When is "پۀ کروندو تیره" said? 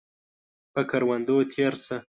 0.73-1.77